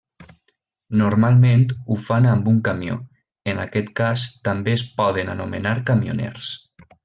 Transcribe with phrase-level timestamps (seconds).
[1.01, 2.97] Normalment ho fan amb un camió,
[3.53, 6.53] en aquest cas també es poden anomenar camioners.